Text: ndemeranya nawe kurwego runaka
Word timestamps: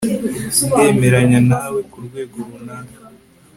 ndemeranya 0.69 1.39
nawe 1.51 1.79
kurwego 1.91 2.37
runaka 2.49 2.99